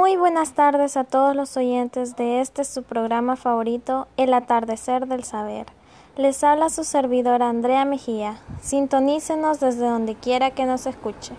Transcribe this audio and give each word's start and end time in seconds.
Muy 0.00 0.16
buenas 0.16 0.54
tardes 0.54 0.96
a 0.96 1.04
todos 1.04 1.36
los 1.36 1.58
oyentes 1.58 2.16
de 2.16 2.40
este 2.40 2.64
su 2.64 2.84
programa 2.84 3.36
favorito, 3.36 4.08
El 4.16 4.32
atardecer 4.32 5.06
del 5.06 5.24
saber. 5.24 5.66
Les 6.16 6.42
habla 6.42 6.70
su 6.70 6.84
servidora 6.84 7.50
Andrea 7.50 7.84
Mejía. 7.84 8.40
Sintonícenos 8.62 9.60
desde 9.60 9.86
donde 9.86 10.14
quiera 10.14 10.52
que 10.52 10.64
nos 10.64 10.86
escuche. 10.86 11.34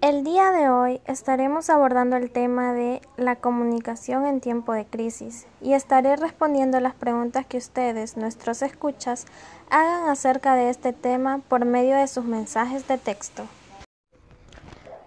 El 0.00 0.22
día 0.22 0.52
de 0.52 0.70
hoy 0.70 1.00
estaremos 1.06 1.68
abordando 1.68 2.14
el 2.14 2.30
tema 2.30 2.72
de 2.74 3.02
la 3.16 3.34
comunicación 3.34 4.24
en 4.24 4.40
tiempo 4.40 4.72
de 4.72 4.86
crisis 4.86 5.48
y 5.60 5.72
estaré 5.72 6.14
respondiendo 6.14 6.78
las 6.78 6.94
preguntas 6.94 7.44
que 7.44 7.58
ustedes, 7.58 8.16
nuestros 8.16 8.62
escuchas, 8.62 9.26
hagan 9.68 10.08
acerca 10.08 10.54
de 10.54 10.70
este 10.70 10.92
tema 10.92 11.40
por 11.48 11.64
medio 11.64 11.96
de 11.96 12.06
sus 12.06 12.24
mensajes 12.24 12.86
de 12.86 12.98
texto. 12.98 13.42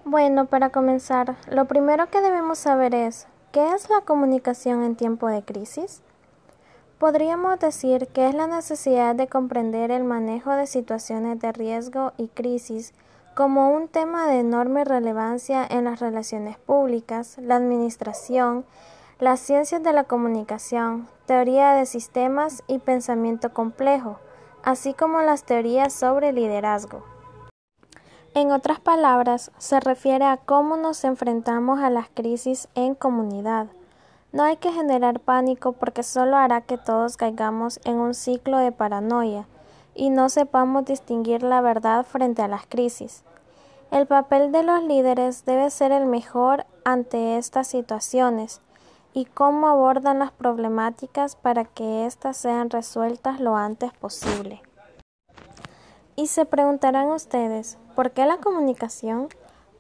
Bueno, 0.10 0.48
para 0.48 0.72
comenzar, 0.72 1.36
lo 1.52 1.66
primero 1.66 2.10
que 2.10 2.20
debemos 2.20 2.58
saber 2.58 2.96
es, 2.96 3.28
¿qué 3.52 3.74
es 3.76 3.92
la 3.92 4.02
comunicación 4.02 4.84
en 4.84 4.96
tiempo 4.96 5.28
de 5.28 5.44
crisis? 5.44 6.02
Podríamos 6.98 7.60
decir 7.60 8.08
que 8.08 8.28
es 8.28 8.34
la 8.34 8.48
necesidad 8.48 9.14
de 9.14 9.28
comprender 9.28 9.92
el 9.92 10.04
manejo 10.04 10.50
de 10.54 10.66
situaciones 10.66 11.40
de 11.40 11.52
riesgo 11.52 12.14
y 12.18 12.28
crisis 12.30 12.96
como 13.36 13.70
un 13.70 13.88
tema 13.88 14.26
de 14.26 14.40
enorme 14.40 14.84
relevancia 14.84 15.64
en 15.70 15.84
las 15.84 16.00
relaciones 16.00 16.58
públicas, 16.58 17.38
la 17.38 17.58
administración, 17.58 18.66
las 19.20 19.40
ciencias 19.40 19.84
de 19.84 19.94
la 19.94 20.06
comunicación, 20.06 21.08
teoría 21.28 21.74
de 21.74 21.86
sistemas 21.86 22.64
y 22.66 22.80
pensamiento 22.80 23.54
complejo, 23.54 24.18
así 24.64 24.96
como 24.96 25.22
las 25.22 25.44
teorías 25.44 25.94
sobre 25.94 26.34
liderazgo. 26.34 27.19
En 28.36 28.52
otras 28.52 28.80
palabras, 28.80 29.52
se 29.58 29.80
refiere 29.80 30.26
a 30.26 30.38
cómo 30.38 30.78
nos 30.78 31.04
enfrentamos 31.04 31.80
a 31.80 31.90
las 31.90 32.10
crisis 32.10 32.68
en 32.76 32.94
comunidad. 32.94 33.68
No 34.32 34.44
hay 34.44 34.58
que 34.58 34.72
generar 34.72 35.20
pánico 35.20 35.72
porque 35.72 36.04
solo 36.04 36.38
hará 36.38 36.62
que 36.62 36.78
todos 36.78 37.18
caigamos 37.18 37.80
en 37.86 37.96
un 37.96 38.14
ciclo 38.14 38.60
de 38.60 38.72
paranoia 38.72 39.48
y 39.96 40.12
no 40.12 40.30
sepamos 40.30 40.86
distinguir 40.86 41.42
la 41.42 41.62
verdad 41.62 42.06
frente 42.06 42.44
a 42.44 42.48
las 42.48 42.68
crisis. 42.68 43.24
El 43.90 44.06
papel 44.06 44.52
de 44.52 44.62
los 44.62 44.84
líderes 44.84 45.46
debe 45.46 45.72
ser 45.72 45.92
el 45.92 46.06
mejor 46.06 46.68
ante 46.86 47.38
estas 47.38 47.68
situaciones 47.68 48.62
y 49.14 49.26
cómo 49.26 49.68
abordan 49.68 50.20
las 50.20 50.32
problemáticas 50.32 51.36
para 51.36 51.66
que 51.66 52.06
éstas 52.06 52.38
sean 52.38 52.70
resueltas 52.70 53.40
lo 53.40 53.56
antes 53.56 53.92
posible. 53.94 54.62
Y 56.16 56.28
se 56.28 56.46
preguntarán 56.46 57.08
ustedes, 57.08 57.80
¿por 58.00 58.12
qué 58.12 58.26
la 58.26 58.38
comunicación? 58.38 59.28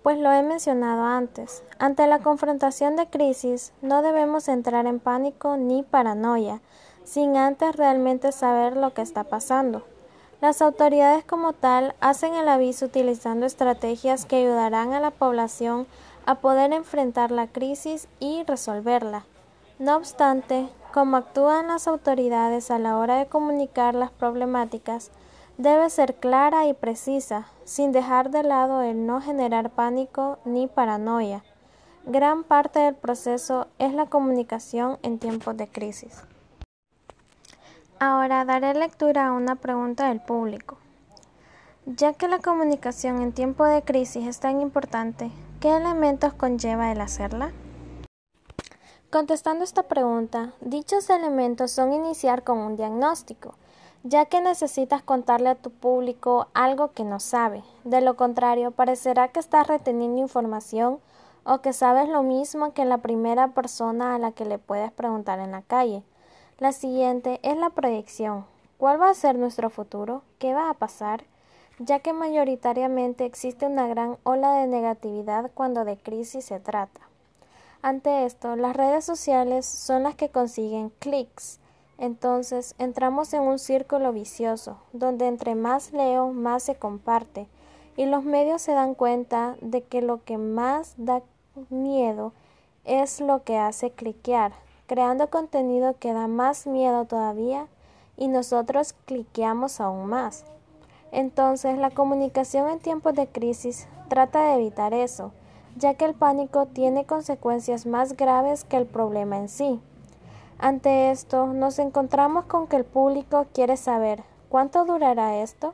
Pues 0.03 0.17
lo 0.17 0.30
he 0.30 0.44
mencionado 0.44 1.06
antes. 1.06 1.64
Ante 1.78 2.06
la 2.06 2.20
confrontación 2.20 2.98
de 2.98 3.08
crisis 3.08 3.72
no 3.81 4.02
debemos 4.02 4.50
entrar 4.50 4.88
en 4.88 5.00
pánico 5.00 5.56
ni 5.56 5.84
paranoia, 5.84 6.59
sin 7.06 7.38
antes 7.38 7.78
realmente 7.78 8.34
saber 8.34 8.76
lo 8.76 8.94
que 8.94 9.03
está 9.03 9.23
pasando. 9.23 9.86
Las 10.42 10.61
autoridades 10.61 11.23
como 11.23 11.53
tal 11.53 11.95
hacen 12.02 12.36
el 12.36 12.50
aviso 12.50 12.88
utilizando 12.88 13.45
estrategias 13.45 14.26
que 14.26 14.36
ayudarán 14.36 14.92
a 14.92 15.00
la 15.00 15.11
población 15.11 15.88
a 16.26 16.36
poder 16.36 16.73
enfrentar 16.73 17.31
la 17.31 17.48
crisis 17.48 18.09
y 18.20 18.44
resolverla. 18.44 19.23
No 19.78 19.95
obstante, 19.95 20.67
como 20.94 21.16
actúan 21.16 21.70
las 21.70 21.88
autoridades 21.88 22.70
a 22.70 22.80
la 22.80 22.98
hora 22.98 23.16
de 23.16 23.28
comunicar 23.28 23.95
las 23.95 24.11
problemáticas, 24.11 25.09
debe 25.59 25.89
ser 25.89 26.15
clara 26.15 26.67
y 26.67 26.73
precisa, 26.73 27.47
sin 27.65 27.91
dejar 27.91 28.31
de 28.31 28.43
lado 28.43 28.81
el 28.81 29.05
no 29.05 29.19
generar 29.19 29.71
pánico 29.71 30.39
ni 30.45 30.67
paranoia. 30.67 31.43
Gran 32.05 32.45
parte 32.45 32.79
del 32.79 32.95
proceso 32.95 33.67
es 33.77 33.93
la 33.93 34.05
comunicación 34.05 34.98
en 35.03 35.19
tiempos 35.19 35.58
de 35.58 35.67
crisis. 35.67 36.23
Ahora 37.99 38.45
daré 38.45 38.73
lectura 38.73 39.27
a 39.27 39.33
una 39.33 39.55
pregunta 39.55 40.08
del 40.08 40.21
público. 40.21 40.77
Ya 41.86 42.14
que 42.14 42.30
la 42.30 42.39
comunicación 42.39 43.21
en 43.21 43.33
tiempo 43.33 43.65
de 43.65 43.81
crisis 43.81 44.27
es 44.27 44.39
tan 44.39 44.61
importante, 44.61 45.30
¿qué 45.59 45.75
elementos 45.75 46.33
conlleva 46.33 46.89
el 46.93 47.02
hacerla? 47.02 47.52
Contestando 49.11 49.65
esta 49.65 49.83
pregunta, 49.83 50.53
dichos 50.61 51.09
elementos 51.09 51.71
son 51.71 51.92
iniciar 51.92 52.45
con 52.45 52.59
un 52.59 52.77
diagnóstico, 52.77 53.55
ya 54.04 54.26
que 54.26 54.42
necesitas 54.42 55.04
contarle 55.04 55.49
a 55.49 55.55
tu 55.55 55.71
público 55.71 56.48
algo 56.54 56.93
que 56.93 57.04
no 57.04 57.20
sabe. 57.20 57.64
De 57.83 58.02
lo 58.02 58.15
contrario, 58.15 58.71
parecerá 58.71 59.27
que 59.27 59.39
estás 59.39 59.67
reteniendo 59.67 60.21
información 60.21 60.99
o 61.43 61.60
que 61.60 61.73
sabes 61.73 62.08
lo 62.08 62.23
mismo 62.23 62.73
que 62.73 62.86
la 62.86 62.99
primera 62.99 63.49
persona 63.49 64.15
a 64.15 64.20
la 64.20 64.32
que 64.32 64.45
le 64.45 64.58
puedes 64.58 64.92
preguntar 64.92 65.39
en 65.39 65.52
la 65.52 65.61
calle. 65.61 66.04
La 66.60 66.71
siguiente 66.71 67.39
es 67.43 67.58
la 67.58 67.70
proyección. 67.70 68.45
¿Cuál 68.77 69.02
va 69.02 69.10
a 69.10 69.14
ser 69.14 69.37
nuestro 69.37 69.70
futuro? 69.70 70.23
¿Qué 70.37 70.54
va 70.54 70.70
a 70.70 70.73
pasar? 70.73 71.26
Ya 71.80 71.99
que 71.99 72.14
mayoritariamente 72.14 73.26
existe 73.26 73.66
una 73.66 73.87
gran 73.87 74.17
ola 74.23 74.54
de 74.54 74.67
negatividad 74.67 75.52
cuando 75.54 75.86
de 75.86 75.98
crisis 75.98 76.45
se 76.45 76.60
trata. 76.60 77.02
Ante 77.81 78.26
esto, 78.26 78.58
las 78.58 78.76
redes 78.76 79.05
sociales 79.05 79.66
son 79.66 80.04
las 80.04 80.16
que 80.16 80.30
consiguen 80.30 80.92
clics. 80.99 81.58
Entonces 81.99 82.76
entramos 82.77 83.33
en 83.33 83.42
un 83.42 83.60
círculo 83.60 84.14
vicioso, 84.14 84.77
donde 84.93 85.27
entre 85.27 85.54
más 85.54 85.92
leo, 85.92 86.32
más 86.32 86.64
se 86.64 86.76
comparte, 86.76 87.48
y 87.98 88.05
los 88.05 88.23
medios 88.23 88.61
se 88.61 88.71
dan 88.71 88.95
cuenta 88.95 89.58
de 89.61 89.83
que 89.83 90.02
lo 90.02 90.23
que 90.23 90.37
más 90.37 90.93
da 90.98 91.21
miedo 91.70 92.32
es 92.86 93.20
lo 93.20 93.43
que 93.43 93.58
hace 93.58 93.92
cliquear, 93.92 94.54
creando 94.87 95.30
contenido 95.30 95.98
que 95.99 96.14
da 96.14 96.27
más 96.27 96.65
miedo 96.65 97.04
todavía 97.04 97.67
y 98.16 98.30
nosotros 98.30 98.95
cliqueamos 99.05 99.81
aún 99.81 100.08
más. 100.08 100.45
Entonces, 101.11 101.77
la 101.77 101.89
comunicación 101.89 102.70
en 102.70 102.80
tiempos 102.80 103.14
de 103.16 103.27
crisis 103.27 103.87
trata 104.08 104.43
de 104.45 104.55
evitar 104.55 104.93
eso, 104.93 105.31
ya 105.76 105.95
que 105.95 106.05
el 106.05 106.14
pánico 106.14 106.66
tiene 106.67 107.05
consecuencias 107.05 107.86
más 107.86 108.16
graves 108.16 108.64
que 108.64 108.77
el 108.77 108.86
problema 108.86 109.37
en 109.37 109.49
sí. 109.49 109.81
Ante 110.59 111.09
esto, 111.09 111.47
nos 111.47 111.80
encontramos 111.80 112.43
con 112.45 112.67
que 112.67 112.75
el 112.75 112.83
público 112.83 113.47
quiere 113.53 113.77
saber 113.77 114.23
cuánto 114.49 114.83
durará 114.83 115.37
esto. 115.37 115.73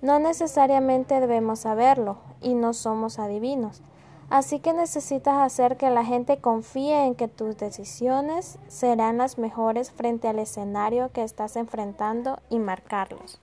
No 0.00 0.18
necesariamente 0.18 1.20
debemos 1.20 1.60
saberlo, 1.60 2.16
y 2.40 2.54
no 2.54 2.72
somos 2.72 3.18
adivinos. 3.18 3.82
Así 4.30 4.60
que 4.60 4.72
necesitas 4.72 5.36
hacer 5.36 5.76
que 5.76 5.90
la 5.90 6.04
gente 6.04 6.38
confíe 6.38 7.04
en 7.04 7.14
que 7.14 7.28
tus 7.28 7.58
decisiones 7.58 8.58
serán 8.68 9.18
las 9.18 9.36
mejores 9.36 9.92
frente 9.92 10.28
al 10.28 10.38
escenario 10.38 11.12
que 11.12 11.22
estás 11.22 11.56
enfrentando 11.56 12.40
y 12.48 12.58
marcarlos. 12.58 13.40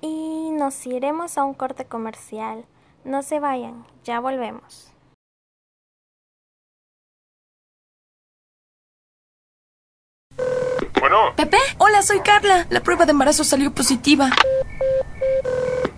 Y 0.00 0.50
nos 0.52 0.84
iremos 0.86 1.38
a 1.38 1.44
un 1.44 1.54
corte 1.54 1.84
comercial. 1.84 2.64
No 3.04 3.22
se 3.22 3.38
vayan, 3.38 3.86
ya 4.02 4.18
volvemos. 4.18 4.91
Bueno. 11.02 11.34
Pepe, 11.34 11.58
hola, 11.78 12.00
soy 12.00 12.20
Carla. 12.20 12.64
La 12.70 12.80
prueba 12.80 13.04
de 13.06 13.10
embarazo 13.10 13.42
salió 13.42 13.74
positiva. 13.74 14.30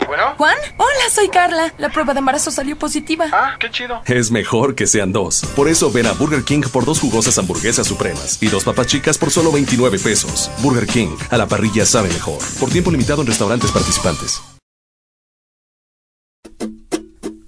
Bueno. 0.07 0.33
Juan, 0.39 0.57
hola, 0.79 1.11
soy 1.11 1.29
Carla. 1.29 1.75
La 1.77 1.91
prueba 1.91 2.15
de 2.15 2.21
embarazo 2.21 2.51
salió 2.51 2.79
positiva. 2.79 3.27
Ah, 3.31 3.57
qué 3.61 3.71
chido. 3.71 4.01
Es 4.07 4.31
mejor 4.31 4.75
que 4.75 4.87
sean 4.87 5.13
dos. 5.13 5.45
Por 5.55 5.69
eso 5.69 5.93
ven 5.93 6.07
a 6.07 6.13
Burger 6.13 6.43
King 6.43 6.63
por 6.73 6.87
dos 6.87 7.01
jugosas 7.01 7.37
hamburguesas 7.37 7.87
supremas 7.87 8.43
y 8.43 8.47
dos 8.47 8.65
papas 8.65 8.87
chicas 8.87 9.19
por 9.19 9.31
solo 9.31 9.53
29 9.53 9.99
pesos. 9.99 10.51
Burger 10.61 10.87
King, 10.87 11.15
a 11.29 11.37
la 11.37 11.47
parrilla 11.47 11.85
sabe 11.85 12.09
mejor. 12.09 12.39
Por 12.59 12.71
tiempo 12.71 12.91
limitado 12.91 13.21
en 13.21 13.27
restaurantes 13.27 13.73
participantes. 13.73 14.41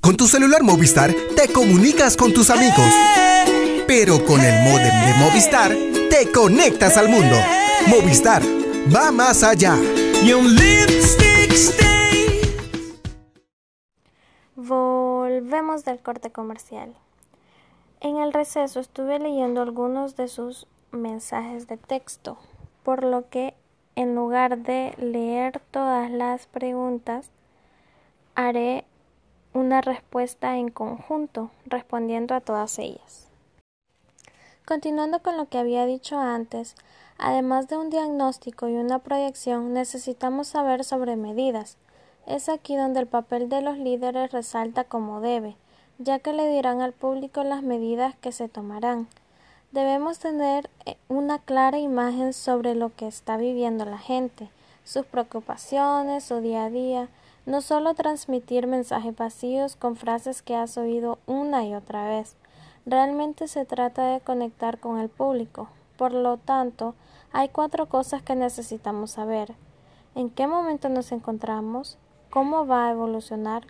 Con 0.02 0.14
tu 0.18 0.28
celular 0.28 0.62
Movistar 0.62 1.10
te 1.34 1.50
comunicas 1.50 2.18
con 2.18 2.34
tus 2.34 2.50
amigos. 2.50 2.92
Pero 3.86 4.22
con 4.26 4.42
el 4.42 4.62
modem 4.62 5.06
de 5.06 5.14
Movistar 5.14 5.95
te 6.18 6.32
conectas 6.32 6.96
al 6.96 7.10
mundo. 7.10 7.36
Movistar 7.88 8.40
va 8.94 9.12
más 9.12 9.42
allá. 9.42 9.76
Volvemos 14.54 15.84
del 15.84 15.98
corte 16.00 16.30
comercial. 16.30 16.94
En 18.00 18.16
el 18.16 18.32
receso 18.32 18.80
estuve 18.80 19.18
leyendo 19.18 19.60
algunos 19.60 20.16
de 20.16 20.28
sus 20.28 20.66
mensajes 20.90 21.66
de 21.66 21.76
texto, 21.76 22.38
por 22.82 23.04
lo 23.04 23.28
que 23.28 23.54
en 23.94 24.14
lugar 24.14 24.58
de 24.58 24.94
leer 24.96 25.60
todas 25.70 26.10
las 26.10 26.46
preguntas, 26.46 27.30
haré 28.34 28.86
una 29.52 29.82
respuesta 29.82 30.56
en 30.56 30.70
conjunto, 30.70 31.50
respondiendo 31.66 32.34
a 32.34 32.40
todas 32.40 32.78
ellas. 32.78 33.25
Continuando 34.66 35.20
con 35.20 35.36
lo 35.36 35.48
que 35.48 35.58
había 35.58 35.86
dicho 35.86 36.18
antes, 36.18 36.74
además 37.18 37.68
de 37.68 37.76
un 37.76 37.88
diagnóstico 37.88 38.68
y 38.68 38.74
una 38.74 38.98
proyección, 38.98 39.72
necesitamos 39.72 40.48
saber 40.48 40.82
sobre 40.82 41.14
medidas. 41.14 41.76
Es 42.26 42.48
aquí 42.48 42.74
donde 42.74 42.98
el 42.98 43.06
papel 43.06 43.48
de 43.48 43.62
los 43.62 43.78
líderes 43.78 44.32
resalta 44.32 44.82
como 44.82 45.20
debe. 45.20 45.54
ya 45.98 46.18
que 46.18 46.32
le 46.32 46.50
dirán 46.50 46.82
al 46.82 46.92
público 46.92 47.44
las 47.44 47.62
medidas 47.62 48.16
que 48.16 48.32
se 48.32 48.48
tomarán. 48.48 49.06
Debemos 49.70 50.18
tener 50.18 50.68
eh, 50.84 50.96
una 51.08 51.38
clara 51.38 51.78
imagen 51.78 52.32
sobre 52.32 52.74
lo 52.74 52.94
que 52.94 53.06
está 53.06 53.36
viviendo 53.36 53.84
la 53.84 53.98
gente, 53.98 54.50
sus 54.84 55.06
preocupaciones, 55.06 56.24
su 56.24 56.40
día 56.40 56.64
a 56.64 56.70
día, 56.70 57.08
no 57.46 57.60
solo 57.62 57.94
transmitir 57.94 58.66
mensajes 58.66 59.14
vacíos 59.14 59.76
con 59.76 59.94
frases 59.94 60.42
que 60.42 60.56
has 60.56 60.76
oído 60.76 61.18
una 61.26 61.64
y 61.64 61.74
otra 61.74 62.08
vez. 62.08 62.36
Realmente 62.88 63.48
se 63.48 63.64
trata 63.64 64.12
de 64.12 64.20
conectar 64.20 64.78
con 64.78 65.00
el 65.00 65.08
público. 65.08 65.68
Por 65.98 66.12
lo 66.12 66.36
tanto, 66.36 66.94
hay 67.32 67.48
cuatro 67.48 67.86
cosas 67.86 68.22
que 68.22 68.36
necesitamos 68.36 69.10
saber. 69.10 69.56
¿En 70.14 70.30
qué 70.30 70.46
momento 70.46 70.88
nos 70.88 71.10
encontramos? 71.10 71.98
¿Cómo 72.30 72.64
va 72.64 72.86
a 72.86 72.92
evolucionar? 72.92 73.66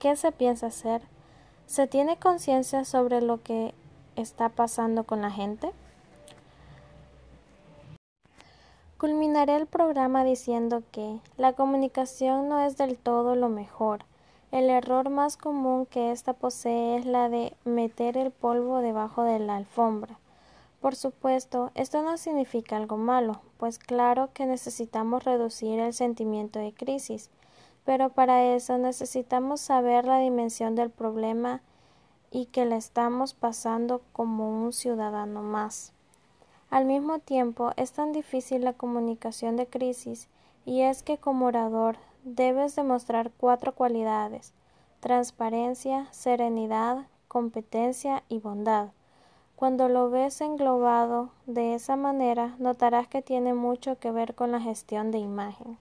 ¿Qué 0.00 0.16
se 0.16 0.32
piensa 0.32 0.66
hacer? 0.66 1.02
¿Se 1.66 1.86
tiene 1.86 2.16
conciencia 2.16 2.84
sobre 2.84 3.20
lo 3.20 3.40
que 3.40 3.72
está 4.16 4.48
pasando 4.48 5.04
con 5.04 5.22
la 5.22 5.30
gente? 5.30 5.70
Culminaré 8.98 9.54
el 9.54 9.66
programa 9.66 10.24
diciendo 10.24 10.82
que 10.90 11.20
la 11.36 11.52
comunicación 11.52 12.48
no 12.48 12.60
es 12.66 12.76
del 12.76 12.98
todo 12.98 13.36
lo 13.36 13.48
mejor. 13.48 14.04
El 14.52 14.70
error 14.70 15.10
más 15.10 15.36
común 15.36 15.86
que 15.86 16.12
ésta 16.12 16.32
posee 16.32 16.96
es 16.96 17.04
la 17.04 17.28
de 17.28 17.54
meter 17.64 18.16
el 18.16 18.30
polvo 18.30 18.78
debajo 18.78 19.24
de 19.24 19.40
la 19.40 19.56
alfombra. 19.56 20.18
Por 20.80 20.94
supuesto, 20.94 21.72
esto 21.74 22.02
no 22.02 22.16
significa 22.16 22.76
algo 22.76 22.96
malo, 22.96 23.40
pues 23.58 23.78
claro 23.78 24.30
que 24.32 24.46
necesitamos 24.46 25.24
reducir 25.24 25.80
el 25.80 25.92
sentimiento 25.92 26.60
de 26.60 26.72
crisis, 26.72 27.28
pero 27.84 28.10
para 28.10 28.44
eso 28.54 28.78
necesitamos 28.78 29.60
saber 29.60 30.04
la 30.04 30.18
dimensión 30.18 30.76
del 30.76 30.90
problema 30.90 31.60
y 32.30 32.46
que 32.46 32.66
la 32.66 32.76
estamos 32.76 33.34
pasando 33.34 34.00
como 34.12 34.64
un 34.64 34.72
ciudadano 34.72 35.42
más. 35.42 35.92
Al 36.70 36.84
mismo 36.84 37.18
tiempo, 37.18 37.72
es 37.76 37.92
tan 37.92 38.12
difícil 38.12 38.62
la 38.62 38.74
comunicación 38.74 39.56
de 39.56 39.66
crisis 39.66 40.28
y 40.64 40.82
es 40.82 41.02
que 41.02 41.18
como 41.18 41.46
orador 41.46 41.96
debes 42.26 42.74
demostrar 42.74 43.30
cuatro 43.30 43.72
cualidades 43.72 44.52
transparencia, 44.98 46.08
serenidad, 46.10 47.06
competencia 47.28 48.24
y 48.28 48.40
bondad. 48.40 48.88
Cuando 49.54 49.88
lo 49.88 50.10
ves 50.10 50.40
englobado 50.40 51.30
de 51.46 51.74
esa 51.74 51.94
manera, 51.94 52.56
notarás 52.58 53.06
que 53.06 53.22
tiene 53.22 53.54
mucho 53.54 54.00
que 54.00 54.10
ver 54.10 54.34
con 54.34 54.50
la 54.50 54.60
gestión 54.60 55.12
de 55.12 55.18
imagen. 55.18 55.78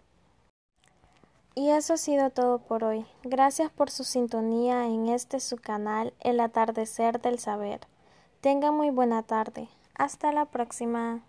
Y 1.55 1.69
eso 1.69 1.93
ha 1.93 1.97
sido 1.97 2.29
todo 2.29 2.59
por 2.59 2.83
hoy. 2.83 3.05
Gracias 3.23 3.71
por 3.71 3.89
su 3.89 4.03
sintonía 4.03 4.85
en 4.85 5.07
este 5.07 5.39
su 5.39 5.57
canal 5.57 6.13
El 6.19 6.39
atardecer 6.39 7.19
del 7.19 7.39
saber. 7.39 7.79
Tenga 8.41 8.71
muy 8.71 8.91
buena 8.91 9.23
tarde. 9.23 9.69
Hasta 9.95 10.31
la 10.31 10.45
próxima. 10.45 11.23